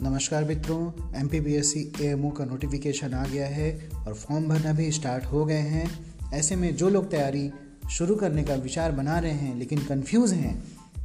नमस्कार 0.00 0.44
मित्रों 0.44 1.14
M 1.16 1.28
P 1.28 1.38
B 1.40 1.54
S 1.56 1.72
C 1.72 1.80
M 2.00 2.24
O 2.26 2.30
का 2.30 2.44
नोटिफिकेशन 2.44 3.14
आ 3.14 3.24
गया 3.26 3.46
है 3.46 3.68
और 3.98 4.14
फॉर्म 4.14 4.48
भरना 4.48 4.72
भी 4.72 4.90
स्टार्ट 4.92 5.24
हो 5.24 5.44
गए 5.44 5.54
हैं। 5.54 5.86
ऐसे 6.32 6.56
में 6.56 6.74
जो 6.76 6.88
लोग 6.88 7.10
तैयारी 7.10 7.50
शुरू 7.90 8.16
करने 8.16 8.42
का 8.44 8.54
विचार 8.54 8.92
बना 8.92 9.18
रहे 9.18 9.32
हैं, 9.32 9.54
लेकिन 9.56 9.84
कंफ्यूज 9.84 10.32
हैं 10.32 10.54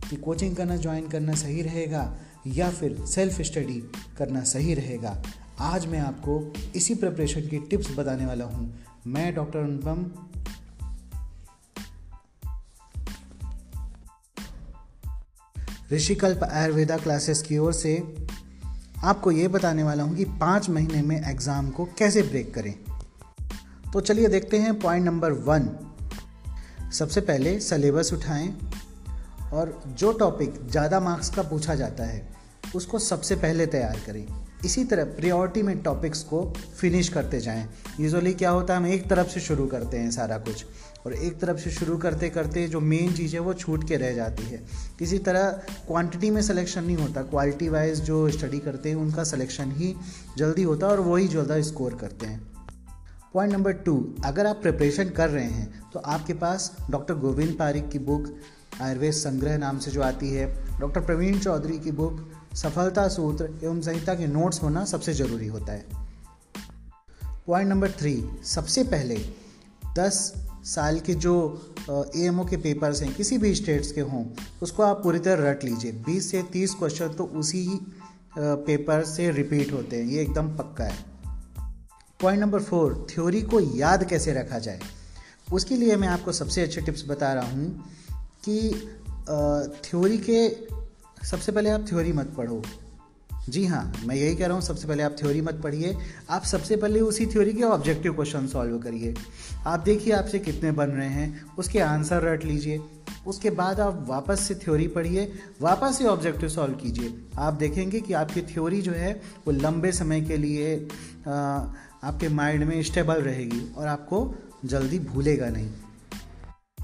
कि 0.09 0.16
कोचिंग 0.16 0.55
करना 0.55 0.75
ज्वाइन 0.77 1.07
करना 1.07 1.36
सही 1.36 1.62
रहेगा 1.62 2.04
या 2.48 2.70
फिर 2.70 2.98
सेल्फ 3.05 3.41
स्टडी 3.41 3.82
करना 4.18 4.43
सही 4.43 4.73
रहेगा, 4.73 5.21
आज 5.60 5.86
मैं 5.86 6.00
आपको 6.00 6.42
इसी 6.76 6.96
प्रिपरेशन 6.96 7.48
की 7.48 7.60
टिप्स 7.60 7.96
बताने 7.98 8.26
वाला 8.26 8.46
हूँ। 8.46 8.73
मैं 9.08 9.34
डॉक्टर 9.36 9.60
अनुपम। 9.60 10.05
ऋषिकल्प 15.92 16.43
आयुर्वेदा 16.43 16.97
क्लासेस 16.97 17.42
की 17.42 17.57
ओर 17.57 17.73
से 17.73 17.96
आपको 19.04 19.32
ये 19.32 19.47
बताने 19.47 19.83
वाला 19.83 20.04
हूँ 20.04 20.15
कि 20.15 20.25
पाँच 20.25 20.69
महीने 20.69 21.01
में 21.01 21.29
एग्ज़ाम 21.29 21.69
को 21.69 21.86
कैसे 21.86 22.21
ब्रेक 22.21 22.54
करें। 22.54 22.73
तो 23.93 24.01
चलिए 24.01 24.28
देखते 24.28 24.57
हैं 24.57 24.79
पॉइंट 24.79 25.05
नंबर 25.05 25.32
वन। 25.32 25.69
सबसे 26.93 27.21
पहले 27.21 27.59
सलेबस 27.59 28.14
उठाएँ 28.14 28.57
और 29.54 29.83
जो 29.87 30.11
टॉपिक 30.14 30.68
ज़्यादा 30.69 31.00
मार्क्स 31.00 31.29
का 31.29 31.43
पूछा 31.43 31.75
जाता 31.75 32.03
है 32.03 32.41
उसको 32.75 33.00
सबसे 33.00 33.36
पहले 33.36 33.66
तैयार 33.66 33.98
करें। 34.08 34.25
इसी 34.66 34.84
तरह 34.86 35.03
प्रियोरिटी 35.16 35.62
में 35.64 35.81
टॉपिक्स 35.81 36.23
को 36.23 36.44
फिनिश 36.80 37.09
करते 37.09 37.39
जाएँ। 37.39 37.67
यूजुअली 38.00 38.34
क्या 38.34 38.50
होता 38.50 38.73
है, 38.73 38.80
हम 38.80 38.88
एक 38.88 39.09
तरफ़ 39.09 39.28
से 39.28 39.39
शुरू 39.39 39.66
करते 39.67 39.98
हैं 39.98 40.12
सारा 40.12 40.38
कुछ 40.38 40.66
और 41.06 41.14
एक 41.14 41.39
तरफ़ 41.39 41.58
से 41.58 41.70
शुरू 41.70 41.98
करते 41.98 42.30
करते 42.30 42.67
जो 42.67 42.80
मेन 42.80 43.14
चीज़ 43.14 43.34
है 43.34 43.39
वो 43.39 43.53
छूट 43.53 43.88
के 43.88 43.98
रह 43.98 44.14
जाती 44.14 44.44
है। 44.44 44.62
किसी 45.00 45.18
तरह 45.20 45.50
क्वांटिटी 45.88 46.30
में 46.30 46.42
सिलेक्शन 46.42 46.84
नहीं 46.84 46.98
होता। 46.98 47.22
क्वालिटी 47.23 47.70
वाइज 47.70 48.02
जो 48.02 48.30
स्टडी 48.30 48.60
करते 48.60 48.90
हैं, 48.90 48.95
उनका 48.95 49.23
सिलेक्शन 49.23 49.72
ही 49.72 49.95
जल्दी 50.38 50.64
होता 50.64 50.88
है 50.88 50.92
और 50.92 51.00
वही 51.00 51.28
ज़्यादा 51.28 51.62
स्कोर 51.62 51.98
करते 52.02 52.26
हैं। 52.26 52.40
पॉइंट 53.34 53.54
नंबर 53.54 53.73
टू 53.73 53.94
अगर 54.26 54.45
आप 54.45 54.62
प्रिपरेशन 54.62 55.10
कर 55.10 55.30
रहे 55.30 55.45
हैं 55.45 55.90
तो 55.94 56.00
आपके 56.00 56.34
पास 56.34 56.72
डॉक्टर 56.92 57.14
गोविंद 57.16 57.56
पारिक 57.60 57.90
की 57.90 58.00
बुक 58.00 58.28
आयुर्वेद 58.82 59.14
संग्रह 59.14 59.58
नाम 59.58 59.80
से 59.80 59.92
जो 59.92 60.02
आती 60.02 60.30
है। 60.30 60.46
डॉक्टर 60.80 61.02
प्रवीण 61.02 61.40
चौधरी 61.40 61.78
की 61.80 61.92
बुक 61.94 62.30
सफलता 62.56 63.08
सूत्र 63.08 63.50
एवं 63.64 63.82
संहिता 63.82 64.14
के 64.14 64.28
नोट्स 64.28 64.62
होना 64.64 64.86
सबसे 64.86 65.14
ज़रूरी 65.14 65.48
होता 65.48 65.73
है। 65.73 65.86
पॉइंट 67.48 67.70
नंबर 67.70 67.92
थ्री, 67.92 68.23
सबसे 68.46 68.84
पहले 68.84 69.16
दस 69.98 70.34
साल 70.66 71.00
के 71.00 71.14
जो 71.16 71.34
ए 71.90 72.22
एम 72.22 72.40
ओ 72.40 72.46
के 72.46 72.58
पेपर्स 72.58 73.02
हैं, 73.02 73.14
किसी 73.16 73.38
भी 73.38 73.54
स्टेट्स 73.56 73.92
के 73.92 74.02
हों, 74.02 74.23
उसको 74.62 74.84
आप 74.84 75.02
पूरी 75.04 75.20
तरह 75.20 75.50
रट 75.50 75.64
लीजिए। 75.64 75.92
बीस 76.06 76.30
से 76.32 76.42
तीस 76.54 76.73
क्वेश्चन 76.73 77.08
तो 77.10 77.23
उसी 77.36 77.68
पेपर 78.38 79.04
से 79.06 79.30
रिपीट 79.32 79.72
होते 79.73 79.95
हैं, 79.95 80.06
ये 80.06 80.22
एकदम 80.22 80.56
पक्का 80.58 80.84
है। 80.84 80.98
पॉइंट 82.20 82.42
नंबर 82.42 82.62
फोर 82.62 83.06
थ्योरी 83.10 83.42
को 83.44 83.60
याद 83.78 84.04
कैसे 84.04 84.34
रखा 84.34 84.60
जाए? 84.60 84.80
उसके 85.54 85.76
लिए 85.76 85.95
मैं 85.95 86.08
आपको 86.08 86.32
सबसे 86.32 86.62
अच्छे 86.62 86.82
टिप्स 86.82 87.04
बता 87.08 87.34
रहा 87.34 87.52
हूँ। 87.52 87.84
कि 88.44 88.59
थ्योरी 89.84 90.17
के 90.30 90.47
सबसे 91.25 91.52
पहले 91.52 91.70
आप 91.70 91.86
थ्योरी 91.89 92.14
मत 92.14 92.34
पढ़ो। 92.38 92.61
जी 93.50 93.66
हाँ 93.66 93.92
मैं 94.06 94.16
यही 94.16 94.36
कह 94.36 94.45
रहा 94.45 94.56
हूँ 94.56 94.61
सबसे 94.61 94.88
पहले 94.88 95.03
आप 95.03 95.16
थ्योरी 95.20 95.42
मत 95.42 95.59
पढ़िए। 95.64 95.95
आप 96.30 96.44
सबसे 96.44 96.75
पहले 96.75 97.00
उसी 97.00 97.25
थ्योरी 97.25 97.53
के 97.53 97.64
ऑब्जेक्टिव 97.64 98.14
क्वेश्चन 98.14 98.48
सॉल्व 98.48 98.78
करिए। 98.78 99.14
आप 99.67 99.80
देखिए 99.80 100.14
आपसे 100.14 100.39
कितने 100.39 100.72
बन 100.72 100.89
रहे 100.89 101.08
हैं 101.08 101.56
उसके 101.59 101.80
आंसर 101.80 102.23
रट 102.23 102.44
लीजिए। 102.45 102.80
उसके 103.28 103.50
बाद 103.50 103.80
आप 103.80 104.06
वापस 104.08 104.39
से 104.39 104.55
थ्योरी 104.55 104.88
पढ़िए 104.88 105.31
वापस 105.61 105.98
से 105.98 106.05
ऑब्जेक्टिव 106.05 106.50
सॉल्व 106.50 106.73
कीजिए। 106.73 107.14
आप 107.38 107.53
देखेंगे 107.53 108.00
कि 108.00 108.14
आपकी 108.14 108.42
थ्योरी 108.42 108.81
जो 108.81 108.92
है 108.92 109.14
वो 109.48 109.52
लंबे 109.52 109.92
समय 109.92 110.21
के 110.21 110.37
लिए 110.37 110.76
आ, 111.27 111.32
आपके 112.04 112.30
माइंड 112.30 112.64
में 112.64 112.82
स्टेबल 112.83 113.21
रहेगी 113.21 113.61
और 113.77 113.87
आपको 113.87 114.33
जल्दी 114.66 114.99
भूलेगा 114.99 115.49
नहीं। 115.49 115.70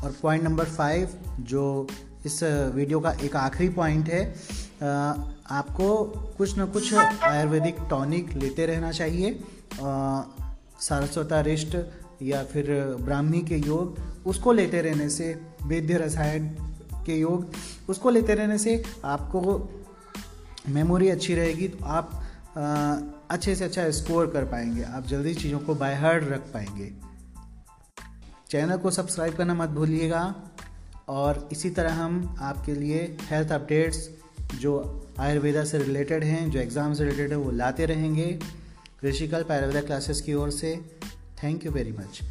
और 0.03 0.15
पॉइंट 0.21 0.43
नंबर 0.43 0.65
फाइव 0.65 1.09
जो 1.39 1.87
इस 2.25 2.39
वीडियो 2.75 2.99
का 2.99 3.11
एक 3.23 3.35
आखिरी 3.35 3.69
पॉइंट 3.69 4.09
है 4.09 4.23
आपको 5.51 6.03
कुछ 6.37 6.57
ना 6.57 6.65
कुछ 6.65 6.93
आयुर्वेदिक 6.93 7.75
टॉनिक 7.89 8.33
लेते 8.33 8.65
रहना 8.65 8.91
चाहिए 8.91 9.39
सारस्वता 10.79 11.39
रिष्ट 11.41 11.77
या 12.21 12.43
फिर 12.43 12.69
ब्राह्मी 13.01 13.41
के 13.41 13.57
योग, 13.57 13.97
उसको 14.25 14.51
लेते 14.51 14.81
रहने 14.81 15.09
से, 15.09 15.33
वेद्य 15.63 15.97
रसायन 15.97 16.47
के 17.05 17.15
योग, 17.15 17.51
उसको 17.89 18.09
लेते 18.09 18.35
रहने 18.35 18.57
से 18.57 18.83
आपको 19.05 19.41
मेमोरी 20.69 21.09
अच्छी 21.09 21.35
रहेगी 21.35 21.67
तो 21.67 21.85
आप 21.85 22.11
अच्छे 23.31 23.55
से 23.55 23.65
अच्छा 23.65 23.89
स्कोर 23.91 24.27
कर 24.27 24.45
पाएँगे, 24.45 24.83
आप 24.83 25.05
जल्दी 25.07 25.33
चीज़ों 25.33 25.59
को 25.59 25.75
बाय 25.75 25.95
हार्ड 25.95 26.27
रख 26.29 26.51
पाएँगे। 26.53 26.91
चैनल 28.49 28.77
को 28.77 28.91
सब्सक्राइब 28.91 29.35
करना 29.35 29.53
मत 29.53 29.69
भूलिएगा 29.69 30.35
और 31.09 31.49
इसी 31.51 31.69
तरह 31.69 31.93
हम 31.93 32.37
आपके 32.41 32.73
लिए 32.73 33.17
हेल्थ 33.21 33.51
अपडेट्स 33.51 34.09
जो 34.61 34.73
आयुर्वेदा 35.19 35.63
से 35.63 35.77
रिलेटेड 35.77 36.23
हैं, 36.23 36.49
जो 36.51 36.59
एग्ज़ाम 36.59 36.93
से 36.93 37.03
रिलेटेड 37.03 37.29
हैं, 37.29 37.37
वो 37.37 37.51
लाते 37.51 37.85
रहेंगे। 37.85 38.39
ऋषिकल्प 39.05 39.51
आयुर्वेदा 39.51 39.81
क्लासेस 39.81 40.21
की 40.21 40.33
ओर 40.33 40.51
से। 40.51 40.75
Thank 41.43 41.65
you 41.65 41.71
very 41.71 41.91
much 41.91 42.21